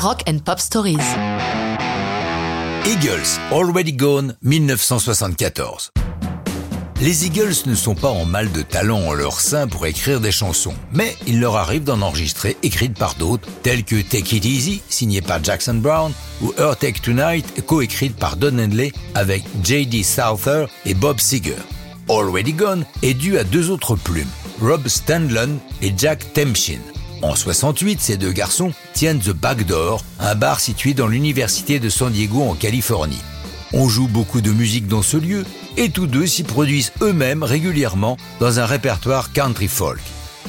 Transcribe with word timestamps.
Rock 0.00 0.22
and 0.28 0.38
Pop 0.44 0.60
Stories. 0.60 0.96
Eagles, 2.86 3.40
Already 3.50 3.92
Gone, 3.92 4.36
1974. 4.42 5.90
Les 7.00 7.26
Eagles 7.26 7.66
ne 7.66 7.74
sont 7.74 7.96
pas 7.96 8.10
en 8.10 8.24
mal 8.24 8.52
de 8.52 8.62
talent 8.62 9.00
en 9.00 9.12
leur 9.12 9.40
sein 9.40 9.66
pour 9.66 9.86
écrire 9.86 10.20
des 10.20 10.30
chansons, 10.30 10.74
mais 10.92 11.16
il 11.26 11.40
leur 11.40 11.56
arrive 11.56 11.82
d'en 11.82 12.00
enregistrer 12.00 12.56
écrites 12.62 12.96
par 12.96 13.16
d'autres, 13.16 13.48
telles 13.64 13.82
que 13.82 14.00
Take 14.00 14.36
It 14.36 14.44
Easy, 14.44 14.82
signée 14.88 15.20
par 15.20 15.42
Jackson 15.42 15.74
Brown, 15.74 16.12
ou 16.42 16.54
Earth 16.58 16.78
Take 16.78 17.00
Tonight, 17.00 17.66
coécrite 17.66 18.14
par 18.14 18.36
Don 18.36 18.56
Henley 18.56 18.92
avec 19.16 19.42
J.D. 19.64 20.04
Souther 20.04 20.66
et 20.86 20.94
Bob 20.94 21.18
Seger. 21.18 21.56
Already 22.08 22.52
Gone 22.52 22.84
est 23.02 23.14
dû 23.14 23.36
à 23.36 23.42
deux 23.42 23.70
autres 23.70 23.96
plumes, 23.96 24.30
Rob 24.62 24.86
Stanlon 24.86 25.58
et 25.82 25.92
Jack 25.96 26.32
Temchin. 26.34 26.78
En 27.20 27.34
68, 27.34 28.00
ces 28.00 28.16
deux 28.16 28.30
garçons 28.30 28.72
tiennent 28.92 29.18
The 29.18 29.30
Back 29.30 29.66
Door, 29.66 30.04
un 30.20 30.34
bar 30.36 30.60
situé 30.60 30.94
dans 30.94 31.08
l'université 31.08 31.80
de 31.80 31.88
San 31.88 32.12
Diego 32.12 32.42
en 32.42 32.54
Californie. 32.54 33.20
On 33.72 33.88
joue 33.88 34.06
beaucoup 34.06 34.40
de 34.40 34.52
musique 34.52 34.86
dans 34.86 35.02
ce 35.02 35.16
lieu 35.16 35.44
et 35.76 35.90
tous 35.90 36.06
deux 36.06 36.26
s'y 36.26 36.44
produisent 36.44 36.92
eux-mêmes 37.02 37.42
régulièrement 37.42 38.16
dans 38.38 38.60
un 38.60 38.66
répertoire 38.66 39.32
country 39.32 39.66
folk. 39.66 40.00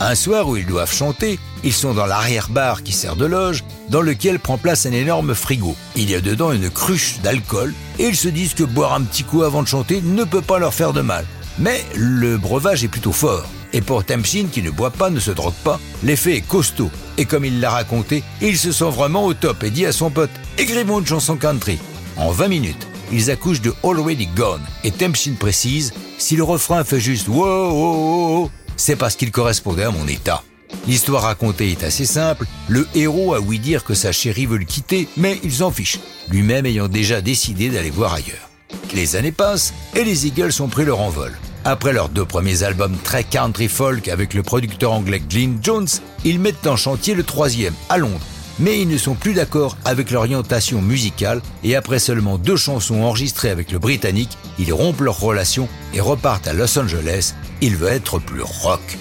Un 0.00 0.14
soir 0.14 0.48
où 0.48 0.56
ils 0.56 0.66
doivent 0.66 0.92
chanter, 0.92 1.38
ils 1.62 1.72
sont 1.72 1.94
dans 1.94 2.04
l'arrière-bar 2.04 2.82
qui 2.82 2.92
sert 2.92 3.16
de 3.16 3.24
loge, 3.24 3.64
dans 3.88 4.02
lequel 4.02 4.40
prend 4.40 4.58
place 4.58 4.86
un 4.86 4.92
énorme 4.92 5.34
frigo. 5.34 5.76
Il 5.94 6.10
y 6.10 6.14
a 6.14 6.20
dedans 6.20 6.52
une 6.52 6.68
cruche 6.68 7.20
d'alcool 7.22 7.72
et 7.98 8.08
ils 8.08 8.16
se 8.16 8.28
disent 8.28 8.54
que 8.54 8.64
boire 8.64 8.92
un 8.92 9.02
petit 9.02 9.24
coup 9.24 9.44
avant 9.44 9.62
de 9.62 9.68
chanter 9.68 10.02
ne 10.02 10.24
peut 10.24 10.42
pas 10.42 10.58
leur 10.58 10.74
faire 10.74 10.92
de 10.92 11.00
mal. 11.00 11.24
Mais 11.58 11.82
le 11.94 12.36
breuvage 12.36 12.84
est 12.84 12.88
plutôt 12.88 13.12
fort. 13.12 13.46
Et 13.76 13.82
pour 13.82 14.06
Tempchin, 14.06 14.46
qui 14.50 14.62
ne 14.62 14.70
boit 14.70 14.90
pas, 14.90 15.10
ne 15.10 15.20
se 15.20 15.30
drogue 15.30 15.52
pas, 15.62 15.78
l'effet 16.02 16.34
est 16.34 16.40
costaud. 16.40 16.90
Et 17.18 17.26
comme 17.26 17.44
il 17.44 17.60
l'a 17.60 17.68
raconté, 17.68 18.24
il 18.40 18.56
se 18.56 18.72
sent 18.72 18.88
vraiment 18.88 19.26
au 19.26 19.34
top 19.34 19.62
et 19.64 19.70
dit 19.70 19.84
à 19.84 19.92
son 19.92 20.08
pote 20.08 20.30
Écrivons 20.56 21.00
une 21.00 21.06
chanson 21.06 21.36
country. 21.36 21.78
En 22.16 22.30
20 22.30 22.48
minutes, 22.48 22.88
ils 23.12 23.30
accouchent 23.30 23.60
de 23.60 23.74
Already 23.84 24.28
Gone. 24.34 24.62
Et 24.82 24.90
Tempchin 24.90 25.34
précise 25.38 25.92
Si 26.16 26.36
le 26.36 26.42
refrain 26.42 26.84
fait 26.84 27.00
juste 27.00 27.28
wow, 27.28 27.70
wow, 27.70 28.38
wow 28.38 28.50
c'est 28.78 28.96
parce 28.96 29.14
qu'il 29.14 29.30
correspondait 29.30 29.84
à 29.84 29.90
mon 29.90 30.08
état. 30.08 30.42
L'histoire 30.86 31.24
racontée 31.24 31.70
est 31.70 31.84
assez 31.84 32.06
simple. 32.06 32.46
Le 32.68 32.88
héros 32.94 33.34
a 33.34 33.40
ouï 33.40 33.58
dire 33.58 33.84
que 33.84 33.92
sa 33.92 34.10
chérie 34.10 34.46
veut 34.46 34.56
le 34.56 34.64
quitter, 34.64 35.06
mais 35.18 35.38
il 35.42 35.52
s'en 35.52 35.70
fiche, 35.70 35.98
lui-même 36.30 36.64
ayant 36.64 36.88
déjà 36.88 37.20
décidé 37.20 37.68
d'aller 37.68 37.90
voir 37.90 38.14
ailleurs. 38.14 38.48
Les 38.94 39.16
années 39.16 39.32
passent 39.32 39.74
et 39.94 40.02
les 40.02 40.26
Eagles 40.26 40.62
ont 40.62 40.68
pris 40.68 40.86
leur 40.86 41.00
envol. 41.00 41.36
Après 41.68 41.92
leurs 41.92 42.10
deux 42.10 42.24
premiers 42.24 42.62
albums 42.62 42.96
très 43.02 43.24
country 43.24 43.66
folk 43.66 44.06
avec 44.06 44.34
le 44.34 44.44
producteur 44.44 44.92
anglais 44.92 45.18
Glyn 45.18 45.56
Jones, 45.60 45.88
ils 46.24 46.38
mettent 46.38 46.68
en 46.68 46.76
chantier 46.76 47.12
le 47.14 47.24
troisième, 47.24 47.74
à 47.88 47.98
Londres. 47.98 48.24
Mais 48.60 48.80
ils 48.80 48.88
ne 48.88 48.96
sont 48.96 49.16
plus 49.16 49.34
d'accord 49.34 49.76
avec 49.84 50.12
l'orientation 50.12 50.80
musicale 50.80 51.42
et 51.64 51.74
après 51.74 51.98
seulement 51.98 52.38
deux 52.38 52.54
chansons 52.54 53.02
enregistrées 53.02 53.50
avec 53.50 53.72
le 53.72 53.80
Britannique, 53.80 54.38
ils 54.60 54.72
rompent 54.72 55.00
leur 55.00 55.18
relation 55.18 55.68
et 55.92 56.00
repartent 56.00 56.46
à 56.46 56.52
Los 56.52 56.78
Angeles. 56.78 57.34
Il 57.60 57.74
veut 57.74 57.88
être 57.88 58.20
plus 58.20 58.42
rock. 58.42 58.96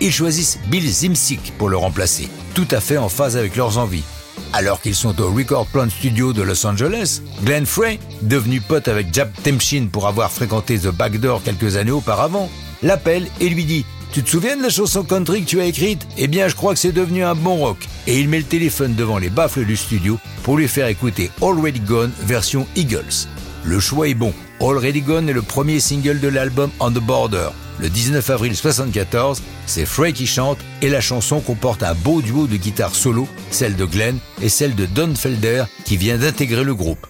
Ils 0.00 0.12
choisissent 0.12 0.58
Bill 0.66 0.90
Zimsick 0.90 1.52
pour 1.58 1.68
le 1.68 1.76
remplacer, 1.76 2.28
tout 2.54 2.68
à 2.72 2.80
fait 2.80 2.98
en 2.98 3.08
phase 3.08 3.36
avec 3.36 3.54
leurs 3.54 3.78
envies. 3.78 4.02
Alors 4.52 4.80
qu'ils 4.80 4.94
sont 4.94 5.20
au 5.20 5.30
Record 5.32 5.66
Plant 5.66 5.88
Studio 5.90 6.32
de 6.32 6.42
Los 6.42 6.66
Angeles, 6.66 7.20
Glenn 7.44 7.66
Frey, 7.66 7.98
devenu 8.22 8.60
pote 8.60 8.88
avec 8.88 9.12
Jab 9.14 9.30
Temchin 9.42 9.88
pour 9.90 10.06
avoir 10.06 10.30
fréquenté 10.30 10.78
The 10.78 10.88
Backdoor 10.88 11.42
quelques 11.42 11.76
années 11.76 11.90
auparavant, 11.90 12.50
l'appelle 12.82 13.26
et 13.40 13.48
lui 13.48 13.64
dit 13.64 13.84
Tu 14.12 14.22
te 14.22 14.30
souviens 14.30 14.56
de 14.56 14.62
la 14.62 14.70
chanson 14.70 15.04
country 15.04 15.42
que 15.42 15.48
tu 15.48 15.60
as 15.60 15.66
écrite? 15.66 16.06
Eh 16.18 16.26
bien, 16.26 16.48
je 16.48 16.56
crois 16.56 16.74
que 16.74 16.80
c'est 16.80 16.92
devenu 16.92 17.22
un 17.22 17.34
bon 17.34 17.56
rock. 17.56 17.78
Et 18.06 18.18
il 18.18 18.28
met 18.28 18.38
le 18.38 18.44
téléphone 18.44 18.94
devant 18.94 19.18
les 19.18 19.30
baffles 19.30 19.64
du 19.64 19.76
studio 19.76 20.18
pour 20.42 20.56
lui 20.56 20.68
faire 20.68 20.88
écouter 20.88 21.30
Already 21.42 21.80
Gone 21.80 22.12
version 22.22 22.66
Eagles. 22.76 23.28
Le 23.64 23.78
choix 23.78 24.08
est 24.08 24.14
bon. 24.14 24.32
Already 24.60 25.02
Gone 25.02 25.28
est 25.28 25.34
le 25.34 25.42
premier 25.42 25.80
single 25.80 26.20
de 26.20 26.28
l'album 26.28 26.70
On 26.80 26.90
the 26.90 27.00
Border. 27.00 27.50
Le 27.80 27.88
19 27.88 28.28
avril 28.28 28.54
74, 28.54 29.42
c'est 29.64 29.86
Frey 29.86 30.12
qui 30.12 30.26
chante 30.26 30.58
et 30.82 30.90
la 30.90 31.00
chanson 31.00 31.40
comporte 31.40 31.82
un 31.82 31.94
beau 31.94 32.20
duo 32.20 32.46
de 32.46 32.56
guitare 32.56 32.94
solo, 32.94 33.26
celle 33.50 33.74
de 33.74 33.86
Glenn 33.86 34.18
et 34.42 34.50
celle 34.50 34.74
de 34.74 34.84
Don 34.84 35.14
Felder 35.14 35.64
qui 35.86 35.96
vient 35.96 36.18
d'intégrer 36.18 36.62
le 36.62 36.74
groupe. 36.74 37.06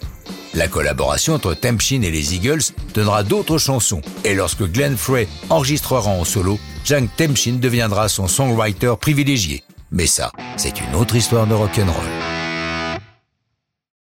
La 0.55 0.69
collaboration 0.69 1.35
entre 1.35 1.55
Tempchin 1.55 2.03
et 2.03 2.11
les 2.13 2.35
Eagles 2.37 2.63
donnera 2.95 3.25
d'autres 3.25 3.59
chansons 3.59 4.01
et 4.25 4.35
lorsque 4.35 4.63
Glenn 4.63 4.97
Frey 4.97 5.27
enregistrera 5.49 6.11
en 6.11 6.25
solo, 6.25 6.59
Jack 6.85 7.05
Tempchin 7.17 7.59
deviendra 7.61 8.09
son 8.09 8.29
songwriter 8.29 8.95
privilégié. 9.01 9.65
Mais 9.91 10.07
ça, 10.07 10.31
c'est 10.57 10.81
une 10.81 10.95
autre 10.95 11.17
histoire 11.17 11.49
de 11.49 11.55
rock'n'roll. 11.55 12.30